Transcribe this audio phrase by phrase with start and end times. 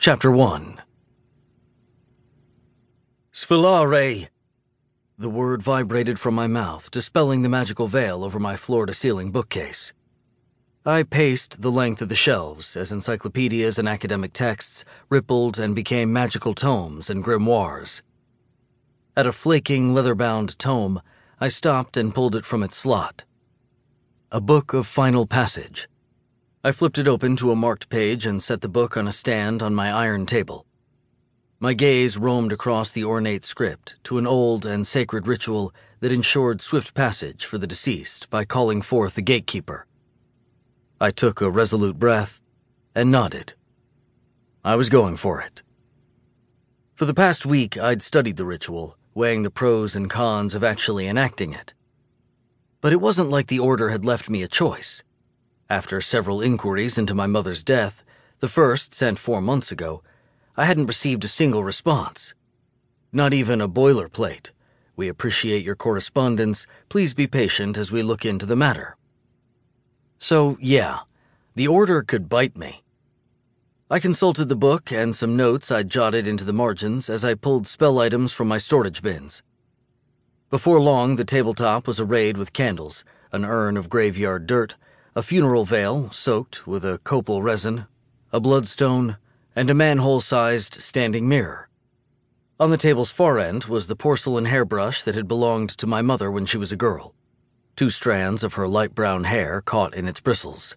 [0.00, 0.80] Chapter 1
[3.32, 4.28] Sfilare!
[5.18, 9.32] The word vibrated from my mouth, dispelling the magical veil over my floor to ceiling
[9.32, 9.92] bookcase.
[10.86, 16.12] I paced the length of the shelves as encyclopedias and academic texts rippled and became
[16.12, 18.02] magical tomes and grimoires.
[19.16, 21.02] At a flaking leather bound tome,
[21.40, 23.24] I stopped and pulled it from its slot.
[24.30, 25.88] A book of final passage.
[26.64, 29.62] I flipped it open to a marked page and set the book on a stand
[29.62, 30.66] on my iron table.
[31.60, 36.60] My gaze roamed across the ornate script to an old and sacred ritual that ensured
[36.60, 39.86] swift passage for the deceased by calling forth the gatekeeper.
[41.00, 42.40] I took a resolute breath
[42.92, 43.54] and nodded.
[44.64, 45.62] I was going for it.
[46.96, 51.06] For the past week, I'd studied the ritual, weighing the pros and cons of actually
[51.06, 51.72] enacting it.
[52.80, 55.04] But it wasn't like the Order had left me a choice.
[55.70, 58.02] After several inquiries into my mother's death,
[58.38, 60.02] the first sent four months ago,
[60.56, 62.32] I hadn't received a single response.
[63.12, 64.50] Not even a boilerplate.
[64.96, 66.66] We appreciate your correspondence.
[66.88, 68.96] Please be patient as we look into the matter.
[70.16, 71.00] So, yeah,
[71.54, 72.82] the order could bite me.
[73.90, 77.66] I consulted the book and some notes I'd jotted into the margins as I pulled
[77.66, 79.42] spell items from my storage bins.
[80.48, 84.74] Before long, the tabletop was arrayed with candles, an urn of graveyard dirt,
[85.18, 87.86] a funeral veil soaked with a copal resin,
[88.30, 89.16] a bloodstone,
[89.56, 91.68] and a manhole sized standing mirror.
[92.60, 96.30] On the table's far end was the porcelain hairbrush that had belonged to my mother
[96.30, 97.16] when she was a girl,
[97.74, 100.76] two strands of her light brown hair caught in its bristles.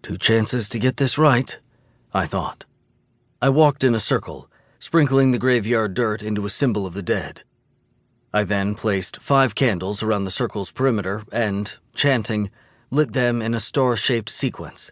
[0.00, 1.58] Two chances to get this right,
[2.14, 2.64] I thought.
[3.42, 7.42] I walked in a circle, sprinkling the graveyard dirt into a symbol of the dead.
[8.34, 12.50] I then placed five candles around the circle's perimeter and, chanting,
[12.90, 14.90] lit them in a star shaped sequence.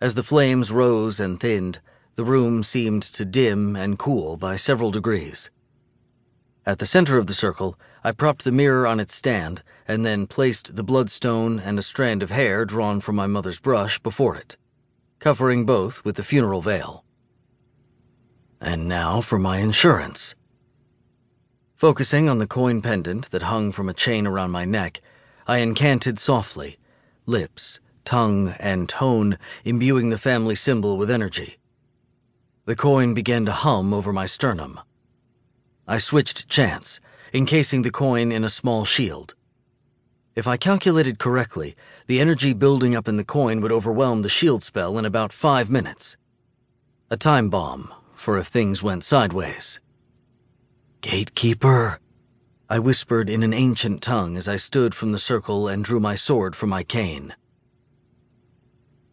[0.00, 1.80] As the flames rose and thinned,
[2.14, 5.50] the room seemed to dim and cool by several degrees.
[6.64, 10.26] At the center of the circle, I propped the mirror on its stand and then
[10.26, 14.56] placed the bloodstone and a strand of hair drawn from my mother's brush before it,
[15.18, 17.04] covering both with the funeral veil.
[18.60, 20.34] And now for my insurance.
[21.82, 25.00] Focusing on the coin pendant that hung from a chain around my neck,
[25.48, 26.78] I incanted softly,
[27.26, 31.56] lips tongue, and tone, imbuing the family symbol with energy.
[32.66, 34.78] The coin began to hum over my sternum.
[35.88, 37.00] I switched chance,
[37.34, 39.34] encasing the coin in a small shield.
[40.36, 41.74] If I calculated correctly,
[42.06, 45.68] the energy building up in the coin would overwhelm the shield spell in about five
[45.68, 46.16] minutes.
[47.10, 49.80] A time bomb, for if things went sideways.
[51.02, 51.98] Gatekeeper,
[52.70, 56.14] I whispered in an ancient tongue as I stood from the circle and drew my
[56.14, 57.34] sword from my cane.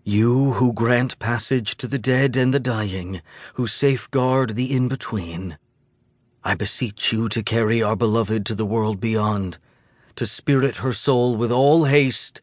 [0.03, 3.23] You who grant passage to the dead and the dying,
[3.55, 5.57] who safeguard the in between,
[6.43, 9.57] I beseech you to carry our beloved to the world beyond,
[10.15, 12.41] to spirit her soul with all haste.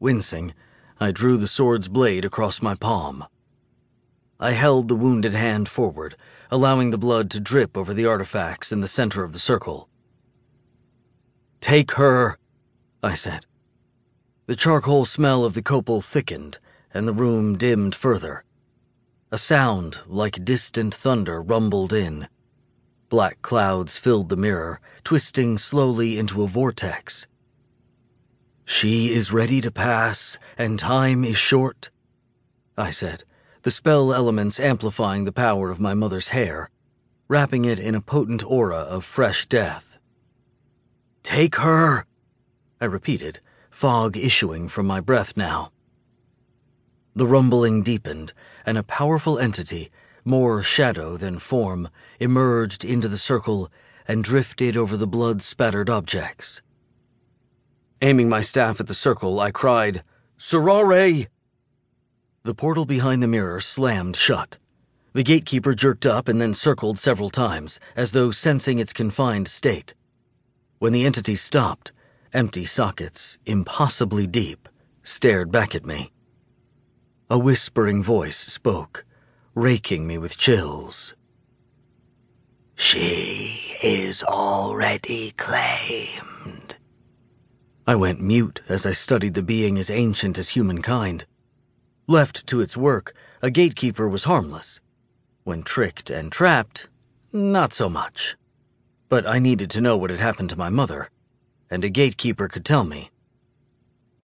[0.00, 0.54] Wincing,
[0.98, 3.26] I drew the sword's blade across my palm.
[4.44, 6.16] I held the wounded hand forward,
[6.50, 9.88] allowing the blood to drip over the artifacts in the center of the circle.
[11.62, 12.36] Take her,
[13.02, 13.46] I said.
[14.44, 16.58] The charcoal smell of the copal thickened,
[16.92, 18.44] and the room dimmed further.
[19.32, 22.28] A sound like distant thunder rumbled in.
[23.08, 27.26] Black clouds filled the mirror, twisting slowly into a vortex.
[28.66, 31.88] She is ready to pass, and time is short,
[32.76, 33.24] I said,
[33.64, 36.68] the spell elements amplifying the power of my mother's hair,
[37.28, 39.96] wrapping it in a potent aura of fresh death.
[41.22, 42.04] Take her,
[42.78, 45.72] I repeated, fog issuing from my breath now.
[47.16, 48.34] The rumbling deepened,
[48.66, 49.90] and a powerful entity,
[50.26, 51.88] more shadow than form,
[52.20, 53.70] emerged into the circle
[54.06, 56.60] and drifted over the blood spattered objects.
[58.02, 60.04] Aiming my staff at the circle, I cried,
[60.36, 61.28] Serrare!
[62.44, 64.58] The portal behind the mirror slammed shut.
[65.14, 69.94] The gatekeeper jerked up and then circled several times, as though sensing its confined state.
[70.78, 71.90] When the entity stopped,
[72.34, 74.68] empty sockets, impossibly deep,
[75.02, 76.12] stared back at me.
[77.30, 79.06] A whispering voice spoke,
[79.54, 81.14] raking me with chills.
[82.74, 86.76] She is already claimed.
[87.86, 91.24] I went mute as I studied the being as ancient as humankind.
[92.06, 94.80] Left to its work, a gatekeeper was harmless.
[95.44, 96.88] When tricked and trapped,
[97.32, 98.36] not so much.
[99.08, 101.08] But I needed to know what had happened to my mother
[101.70, 103.10] and a gatekeeper could tell me.